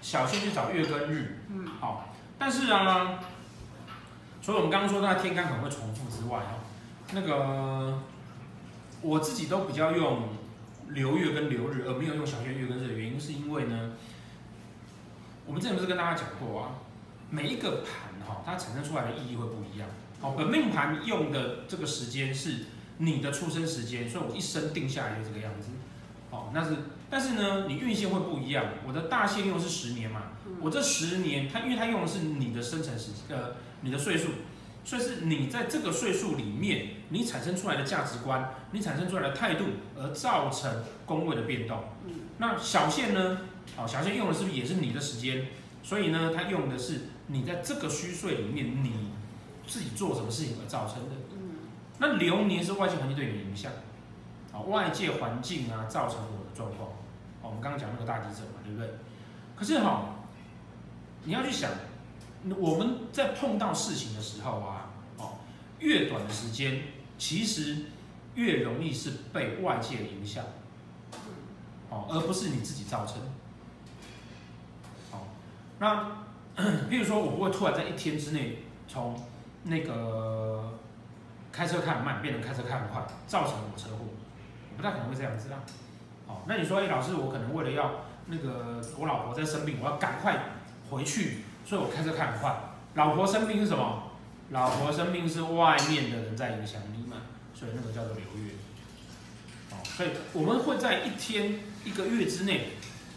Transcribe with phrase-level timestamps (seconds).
[0.00, 3.18] 小限去找月跟日，嗯，好，但是啊，
[4.42, 6.62] 除了我们刚刚说那天干可能会重复之外哦，
[7.12, 8.02] 那个
[9.02, 10.28] 我自己都比较用
[10.88, 13.92] 流月跟流日，而没有用小限月跟日的原因，是因为呢，
[15.46, 16.70] 我们之前不是跟大家讲过啊，
[17.30, 19.88] 每一个盘哈，它产生出来的意义会不一样。
[20.20, 22.66] 好，本命盘用的这个时间是
[22.98, 25.68] 你的出生时间，所以我一生定下来就这个样子。
[26.30, 26.76] 好，那是，
[27.08, 28.64] 但是呢，你运线会不一样。
[28.86, 30.22] 我的大限用的是十年嘛，
[30.60, 34.28] 我这十年，它因为它用的是你的生辰时，呃，你的岁数，
[34.84, 39.64] 所以是你在这个岁数里面，你产生出来的价值观，你产生出来的态度，
[39.96, 41.84] 而造成宫位的变动。
[42.38, 43.38] 那小限呢？
[43.76, 45.46] 哦，小限用的是不是也是你的时间？
[45.82, 49.10] 所以呢，它用的是你在这个虚岁里面，你
[49.66, 51.14] 自己做什么事情而造成的。
[51.98, 53.72] 那流年是外界环境对你的影响，
[54.62, 56.90] 外界环境啊造成我的状况。
[57.42, 58.90] 我们刚刚讲那个大地震嘛，对不对？
[59.54, 60.16] 可是哈，
[61.24, 61.70] 你要去想，
[62.58, 65.38] 我们在碰到事情的时候啊，哦，
[65.78, 66.82] 越短的时间，
[67.16, 67.84] 其实
[68.34, 70.44] 越容易是被外界影响，
[71.88, 73.16] 哦，而不是你自己造成。
[75.10, 75.26] 好，
[75.78, 76.26] 那
[76.90, 79.14] 譬如说，我不会突然在一天之内从
[79.62, 80.78] 那个
[81.52, 84.04] 开车开很慢变成开车开很快，造成我车祸，
[84.76, 85.58] 不太可能会这样子啦。
[86.26, 90.38] 好，那你说，哎，老师，我可能为了要那个我老婆在生病，我要赶快
[90.90, 92.54] 回去，所以我开车开很快。
[92.94, 94.02] 老婆生病是什么？
[94.50, 97.16] 老婆生病是外面的人在影响你嘛，
[97.54, 98.52] 所以那个叫做流月。
[99.70, 102.68] 哦，所以我们会在一天一个月之内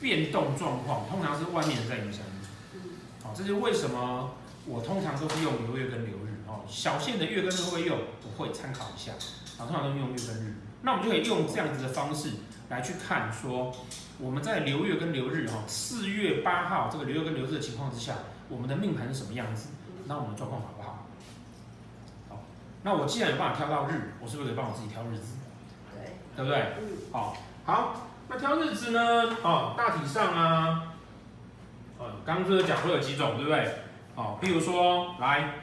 [0.00, 2.80] 变动状况，通常是外面人在影响你。
[3.22, 4.30] 好，这是为什么？
[4.66, 7.98] 我通常都是用流月跟流日哦，小限的月跟日会用？
[8.24, 9.12] 我会参考一下
[9.58, 10.54] 啊，通常都是用月跟日。
[10.86, 12.30] 那我们就可以用这样子的方式
[12.68, 13.74] 来去看，说
[14.20, 18.14] 我们在流月跟流日哈，四月八号这个流月跟流日的情况之下，
[18.48, 19.70] 我们的命盘是什么样子？
[20.06, 21.06] 那我们的状况好不好？
[22.28, 22.44] 好，
[22.84, 25.34] 那我既然有办法挑到日，我是不是可以帮我自己挑日子？
[25.92, 26.74] 对，对不对？
[26.78, 29.36] 嗯，好，好，那挑日子呢？
[29.42, 30.94] 哦，大体上啊，
[31.98, 33.74] 哦，刚刚这个讲会有几种，对不对？
[34.14, 35.54] 哦，比如说，来，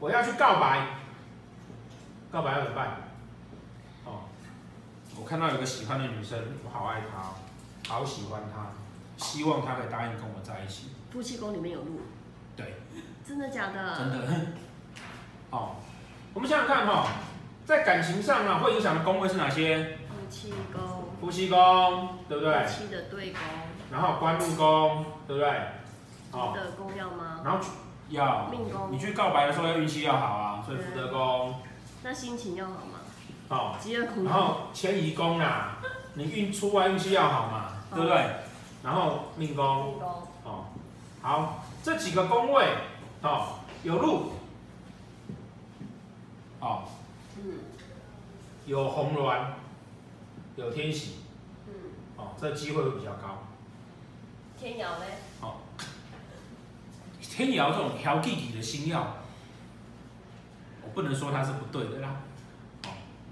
[0.00, 0.86] 我要去告白，
[2.32, 3.03] 告白要怎么办？
[5.14, 8.72] 哦，我看到有个喜欢的女生，我好爱她，好喜欢她，
[9.16, 10.88] 希望她可以答应跟我在一起。
[11.10, 12.00] 夫妻宫里面有路，
[12.56, 12.74] 对，
[13.26, 13.98] 真的假的？
[13.98, 14.18] 真的。
[15.50, 15.76] 哦，
[16.34, 17.06] 我们想想看哈、哦，
[17.64, 19.98] 在感情上啊，会影响的宫位是哪些？
[20.08, 22.66] 夫妻宫，夫妻宫，对不对？
[22.66, 23.40] 夫妻的对宫，
[23.92, 25.50] 然后官禄宫，对不对？
[26.32, 27.40] 福德宫要吗？
[27.44, 27.64] 然后
[28.08, 31.54] 要命宫，你去告白的时候要运气要好啊，所以福德宫。
[32.02, 32.98] 那心情要好吗？
[33.48, 33.76] 好。
[33.80, 34.24] 吉厄宫。
[34.24, 35.78] 然后迁移宫啊，
[36.14, 38.26] 你运出外运气要好嘛，对不对？
[38.82, 40.00] 然后命宫。
[40.44, 40.66] 哦，
[41.22, 42.66] 好，这几个宫位，
[43.22, 44.32] 哦，有禄，
[46.60, 46.84] 哦，
[47.38, 47.60] 嗯，
[48.66, 49.38] 有红鸾，
[50.56, 51.20] 有天喜，
[51.66, 51.72] 嗯，
[52.16, 53.44] 哦，这机会会比较高。
[54.58, 55.04] 天姚呢？
[55.40, 55.56] 哦，
[57.20, 59.02] 天姚这种挑弟弟的星曜，
[60.82, 62.23] 我不能说它是不对的啦，哦，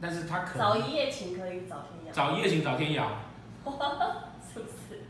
[0.03, 3.05] 但是他可能找一夜情可以找天涯，找一夜情找天涯，
[4.53, 5.05] 是不是？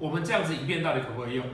[0.00, 1.46] 我们这样子影片到底可不可以用？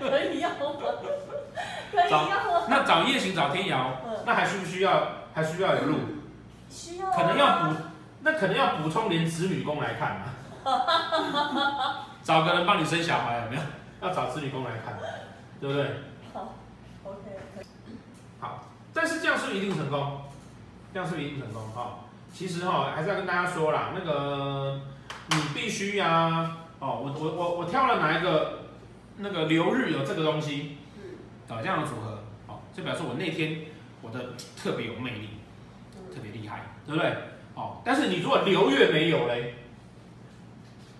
[0.00, 0.58] 可以用吗？
[1.92, 2.66] 可以用吗？
[2.68, 3.92] 那找一夜情找天姚，
[4.26, 5.06] 那还需不需要？
[5.32, 5.98] 还需要有路？
[6.68, 7.08] 需要。
[7.12, 7.76] 可能要补，
[8.22, 10.34] 那可能要补充连子女宫来看啊。
[12.24, 13.62] 找个人帮你生小孩有没有？
[14.00, 14.98] 要找子女宫来看，
[15.60, 15.86] 对不对？
[16.32, 16.54] 好
[17.04, 17.20] ，OK。
[18.40, 20.22] 好，但是这样是不是一定成功？
[20.94, 21.60] 这样是不是一定成功？
[21.72, 21.98] 哈，
[22.32, 24.80] 其实哈还是要跟大家说啦，那个
[25.30, 28.60] 你必须呀、啊，哦，我我我我挑了哪一个
[29.16, 30.76] 那个流日有这个东西，
[31.48, 33.62] 啊，这样的组合，哦，就表示我那天
[34.02, 35.30] 我的特别有魅力，
[36.14, 37.12] 特别厉害，对不对？
[37.56, 39.56] 哦，但是你如果流月没有嘞，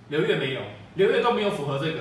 [0.08, 0.60] 流月没有。
[0.96, 2.00] 流月都没有符合这个，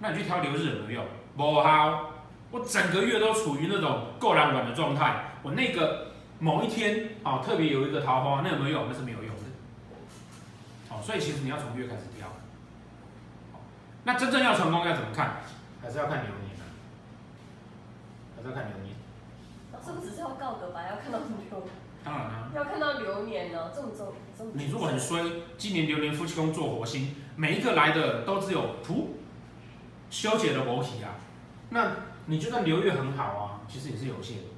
[0.00, 1.06] 那你去挑流日有没有用？
[1.34, 2.10] 不好，
[2.50, 5.32] 我整个月都处于那种够冷暖的状态。
[5.42, 6.07] 我那个
[6.38, 8.86] 某一天啊、哦，特别有一个桃花，那有没有用？
[8.88, 9.42] 那是没有用的。
[10.90, 12.28] 哦，所以其实你要从月开始挑。
[14.04, 15.40] 那真正要成功要怎么看？
[15.82, 16.64] 还是要看流年啊？
[18.36, 18.94] 还是要看流年？
[19.72, 21.68] 老师不只是要告个白，要看到流年。
[22.04, 24.52] 当然啦，要看到流年呢，这么重，这么。
[24.54, 29.08] 你如果很衰，今年流年夫妻宫坐火星，每一个来的都只有噗，
[30.08, 31.16] 修解的磨皮啊，
[31.70, 31.96] 那
[32.26, 34.38] 你就算流月很好啊，其实也是有限。
[34.38, 34.57] 哦，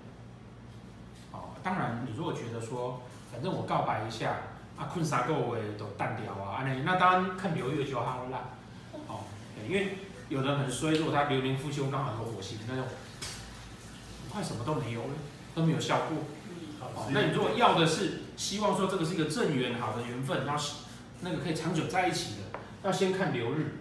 [1.62, 3.02] 当然，你如果觉得说，
[3.32, 4.36] 反正我告白一下
[4.76, 8.50] 啊，困三个月都淡掉啊，安尼，那当然看流月就好啦。
[9.08, 9.24] 哦，
[9.68, 9.98] 因为
[10.28, 12.82] 有人很衰，如果他流年夫妻宫刚好有火星，那就
[14.30, 15.08] 快什么都没有了，
[15.54, 16.18] 都没有效果。
[16.80, 20.64] 哦，那你如果要的是希望说这个是一个正缘好的缘分，然后
[21.20, 23.80] 那个可以长久在一起的，要先看流日，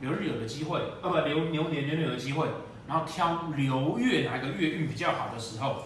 [0.00, 2.48] 流日有的机会，啊不流牛年流年有的机会，
[2.86, 5.84] 然后挑流月哪一个月运比较好的时候，哦，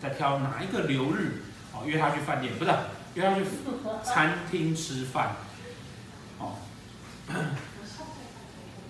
[0.00, 1.42] 再挑哪一个流日，
[1.72, 2.70] 哦约他去饭店，不是
[3.14, 3.44] 约他去
[4.02, 5.36] 餐厅吃饭，
[6.38, 6.56] 哦，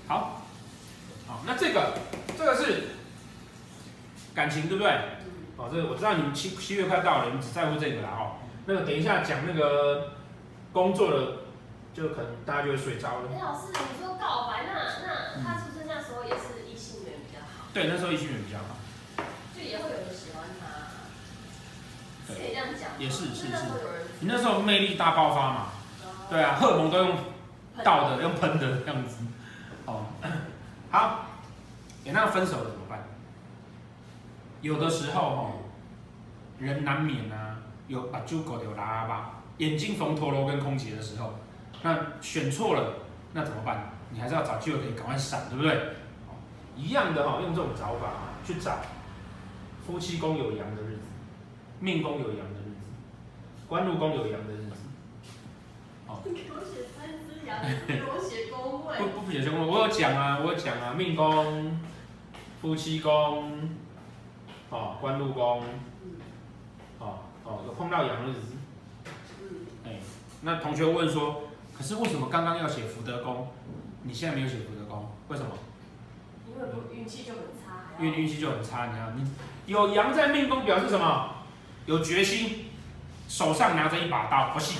[0.09, 0.43] 好，
[1.27, 1.99] 好，那这个
[2.37, 2.89] 这个是
[4.35, 4.91] 感情对不对？
[5.57, 8.43] 哦，这个我知道你们七七月快到了，你们只在乎这个啦哦。
[8.67, 10.15] 那个等一下讲那个
[10.73, 11.47] 工作的，
[11.95, 13.31] 就可能大家就会睡着了。
[13.31, 14.73] 哎，老师，你说告白，那
[15.07, 17.69] 那他是不是那时候也是异性缘比较好？
[17.73, 18.75] 对，那时候异性缘比较好。
[19.55, 20.91] 就也会有人喜欢他。
[22.27, 22.84] 可以这样讲。
[22.99, 23.65] 也是是是。
[24.21, 25.67] 你那时候魅力大爆发嘛？
[26.31, 27.17] 对啊，荷尔蒙都用
[27.85, 29.25] 倒的，用喷的这样子。
[29.87, 30.07] 哦，
[30.91, 31.27] 好。
[32.07, 32.99] 哎，那分手了怎么办？
[34.61, 35.53] 有的时候哦，
[36.59, 37.57] 人难免啊，
[37.89, 41.33] 有把猪狗有拉吧，眼睛缝陀螺跟空姐的时候，
[41.83, 42.95] 那选错了，
[43.33, 43.91] 那怎么办？
[44.11, 45.95] 你还是要找机会可以赶快闪，对不对？
[46.77, 48.13] 一样的哈，用这种找法
[48.47, 48.77] 去找
[49.87, 51.03] 夫妻宫有阳的日子，
[51.81, 52.61] 命宫有阳的
[53.69, 54.73] 官禄宫有阳的日子。
[56.07, 58.99] 哦，你 给我写三只羊，给我写宫位。
[58.99, 61.81] 不不写宫位，我有讲啊，我有讲啊，命宫、
[62.61, 63.71] 夫妻宫。
[64.71, 65.63] 哦，官禄宫，
[66.99, 68.41] 哦哦，有碰到阳日子，
[69.85, 70.01] 哎，
[70.43, 71.43] 那同学问说，
[71.77, 73.49] 可是为什么刚刚要写福德宫，
[74.03, 75.51] 你现在没有写福德宫，为什么？
[76.49, 77.95] 因为我运气就很差。
[78.01, 79.31] 因为运气就很差，你看，你
[79.73, 81.31] 有阳在命宫表示什么？
[81.87, 82.65] 有决心，
[83.29, 84.79] 手上拿着一把刀，好戏。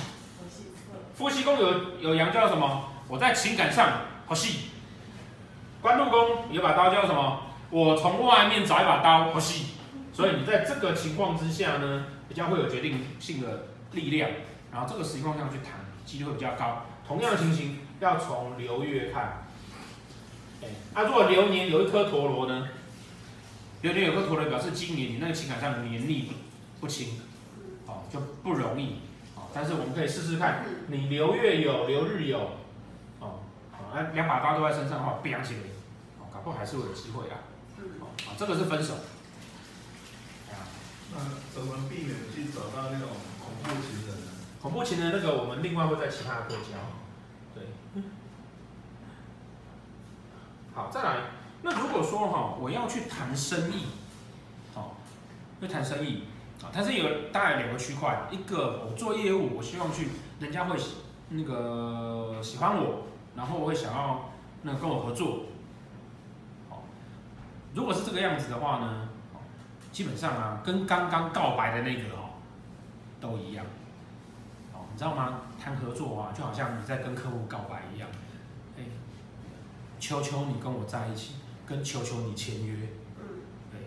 [1.15, 2.89] 夫妻宫有有阳叫什么？
[3.07, 4.69] 我在情感上好戏。
[5.81, 7.41] 官禄宫有把刀叫什么？
[7.69, 9.67] 我从外面找一把刀，好戏。
[10.13, 14.29] 所以你在这个情况之下呢，比较会有决定性的力量，
[14.71, 15.73] 然后这个情况下去谈，
[16.05, 16.83] 几率会比较高。
[17.07, 19.45] 同样的情形要从流月看，
[20.63, 22.67] 哎，那如果流年有一颗陀螺呢？
[23.81, 26.31] 流年有颗陀螺表示今年你那个情感上的年力
[26.79, 27.21] 不轻，
[27.87, 29.01] 哦，就不容易，
[29.35, 32.39] 哦，但是我们可以试试看，你留月有，留日有，
[33.19, 33.39] 哦，
[33.71, 35.61] 好，两把刀都在身上的话，飙起来，
[36.19, 37.37] 哦，搞不好还是会有机会啊，
[37.99, 38.95] 哦，啊，这个是分手。
[41.17, 41.21] 那
[41.53, 43.07] 怎么避免去找到那种
[43.39, 44.31] 恐怖情人呢？
[44.61, 46.75] 恐怖情人那个，我们另外会在其他的课教。
[47.53, 47.63] 对。
[50.73, 51.17] 好，再来。
[51.61, 53.85] 那如果说哈，我要去谈生意，
[54.73, 54.97] 好，
[55.61, 56.23] 要谈生意，
[56.65, 60.75] 啊，它是有大概两个区块，一个我做业务，我希望去人家会
[61.29, 63.03] 那个喜欢我，
[63.35, 64.31] 然后我会想要
[64.63, 65.43] 那个跟我合作。
[66.69, 66.83] 好，
[67.73, 69.09] 如果是这个样子的话呢？
[69.91, 72.35] 基本上啊，跟刚刚告白的那个哦，
[73.21, 73.65] 都一样，
[74.73, 75.39] 哦，你知道吗？
[75.57, 78.09] 谈合作啊，就好像你在跟客户告白一样，
[78.77, 78.83] 哎，
[79.97, 82.75] 求求你跟我在一起，跟求求你签约，
[83.71, 83.79] 对，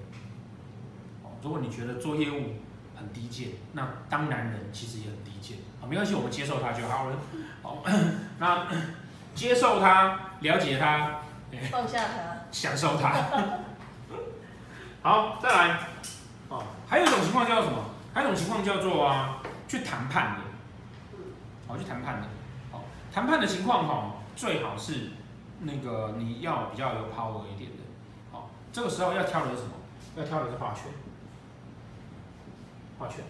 [1.23, 2.54] 哦，如果你觉得做业务
[2.99, 7.09] 很低贱，那当男人其实也很低贱，啊，没关系，我们接受他就好。
[7.09, 7.17] 了，
[7.62, 7.83] 好，
[8.38, 8.67] 那
[9.35, 11.21] 接受他，了解他，
[11.71, 13.14] 放下他，享受他。
[15.02, 15.78] 好，再来，
[16.49, 17.85] 哦，还有一种情况叫做什么？
[18.12, 19.38] 还有一种情况叫做啊，
[19.69, 20.40] 去谈判的，
[21.69, 22.26] 哦，去谈判的，
[22.73, 22.81] 哦，
[23.12, 25.12] 谈判的情况哈、哦，最好是
[25.61, 27.83] 那个你要比较有 power 一点的，
[28.33, 29.71] 哦，这个时候要挑的是什么？
[30.17, 30.90] 要挑的是化权，
[32.99, 33.25] 化权，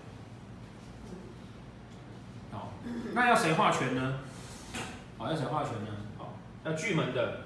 [2.51, 2.71] 好，
[3.13, 4.19] 那要谁画权呢？
[5.19, 5.91] 好，要谁画权呢？
[6.17, 6.33] 好，
[6.65, 7.41] 要巨门的，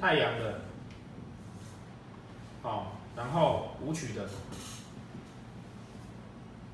[0.00, 0.60] 太阳的。
[2.62, 4.22] 好、哦，然后武曲的，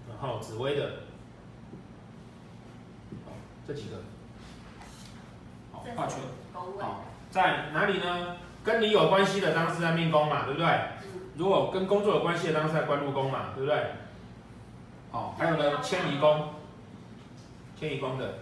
[0.09, 0.90] 然后紫薇的，
[3.26, 3.33] 好，
[3.66, 3.97] 这几个，
[5.73, 6.18] 好，画权，
[6.52, 8.37] 好，在哪里呢？
[8.62, 10.66] 跟你有关系的当然是在命宫嘛，对不对？
[11.37, 13.76] 如果跟工作有关系的当然是在官禄宫嘛，对不对？
[15.14, 16.49] 好，还有呢，迁移宫，
[17.78, 18.38] 迁移宫的，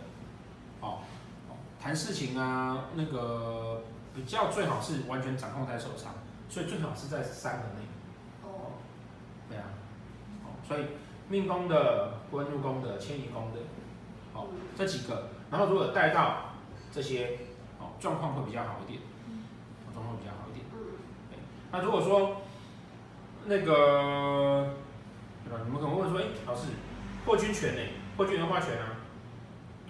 [0.80, 1.00] 哦，
[1.78, 3.82] 谈事情啊，那个
[4.14, 6.14] 比较最好是完全掌控在手上。
[6.48, 7.84] 所以最好是在三个内。
[8.42, 8.72] 哦。
[9.50, 9.64] 对啊。
[10.46, 10.86] 哦，所以
[11.28, 13.60] 命宫的、官禄宫的、迁移宫的，
[14.32, 16.54] 哦，这几个，然后如果带到
[16.90, 17.38] 这些，
[17.80, 19.02] 哦，状况会比较好一点。
[19.92, 20.64] 状况会比较好一点。
[21.28, 21.38] 对。
[21.70, 22.40] 那如果说
[23.44, 24.81] 那个，对
[25.52, 25.60] 吧？
[25.64, 26.68] 你们可能会说，哎，老师，
[27.24, 27.80] 破军权呢？
[28.16, 29.00] 破军的化权啊，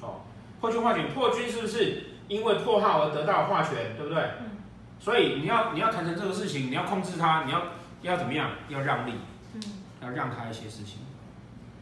[0.00, 0.21] 哦，
[0.61, 4.23] 破军化权，破军是不是因为破耗而得到化权，对不对？
[4.40, 4.59] 嗯。
[5.00, 7.62] 所以你要你要谈成这个事情，你要控制它，你要
[8.02, 8.50] 要怎么样？
[8.69, 9.14] 要让利，
[9.54, 9.61] 嗯，
[10.00, 11.00] 要让他一些事情。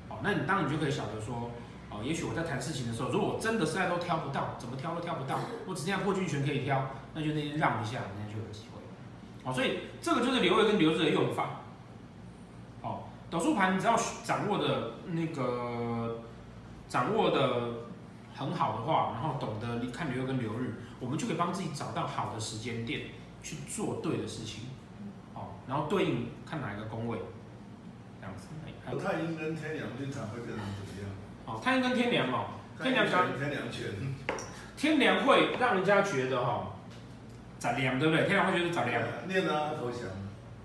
[0.09, 1.51] 哦，那你当然你就可以晓得说，
[1.91, 8.81] 哦，也许我在谈事情的时候，如果我真的实在都挑不到，怎么挑都挑不到，我只剩下破军权可以挑，那就那天让一下，那就有机会。
[9.45, 11.60] 哦，所以这个就是留位跟流日的用法。
[13.31, 16.23] 好，斗数盘你只要掌握的那个
[16.89, 17.87] 掌握的
[18.35, 23.03] 很好的话，然后懂得看流月跟流日，我们就可以帮自己找到好的时间点
[23.43, 24.65] 去做对的事情。
[25.35, 27.19] 哦，然后对应看哪一个宫位，
[28.21, 28.49] 这样子。
[28.91, 31.11] 不太阴跟天梁经常会变成怎么样？
[31.47, 32.47] 哦，太阴跟天梁哦，
[32.83, 33.87] 天梁讲天梁权，
[34.77, 36.73] 天梁会让人家觉得哈，
[37.59, 38.27] 杂念对不对？
[38.27, 39.01] 天梁会觉得杂念。
[39.29, 40.01] 念啊投降，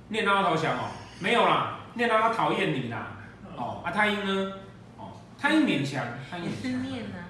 [0.09, 3.17] 念到他投降哦，没有啦，念到他讨厌你啦。
[3.57, 4.53] 哦，啊太阴呢？
[4.97, 7.25] 哦，太阴勉强，太阴也是念啊。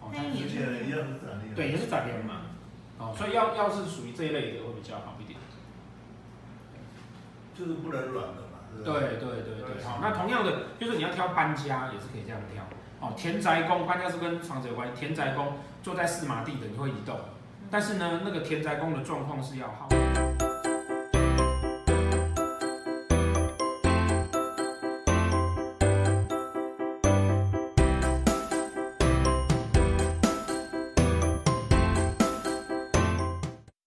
[0.00, 1.54] 哦，太阴也是一样是杂念。
[1.54, 2.42] 对，也是杂念嘛。
[2.98, 5.38] 哦，所以要要是属于这一类的会比较好一点。
[7.54, 8.58] 就是不能软的嘛。
[8.82, 12.64] 对对对对，好，那同样的就是你要挑搬家也是可以这样挑。
[13.00, 17.18] 哦，田宅宫搬家是跟房子有关，田宅宫坐在四马地的你会移动，
[17.70, 19.88] 但是呢，那个田宅宫的状况是要好。